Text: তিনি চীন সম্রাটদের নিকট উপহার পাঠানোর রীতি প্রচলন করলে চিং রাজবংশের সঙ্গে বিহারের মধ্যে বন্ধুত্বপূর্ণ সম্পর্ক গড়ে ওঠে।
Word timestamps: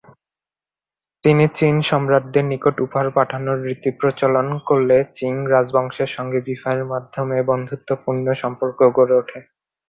তিনি 1.23 1.45
চীন 1.57 1.75
সম্রাটদের 1.89 2.45
নিকট 2.45 2.75
উপহার 2.79 3.07
পাঠানোর 3.11 3.57
রীতি 3.65 3.89
প্রচলন 3.99 4.47
করলে 4.67 4.97
চিং 5.13 5.33
রাজবংশের 5.47 6.09
সঙ্গে 6.09 6.39
বিহারের 6.47 6.85
মধ্যে 6.85 7.19
বন্ধুত্বপূর্ণ 7.49 8.25
সম্পর্ক 8.33 8.79
গড়ে 8.97 9.15
ওঠে। 9.17 9.39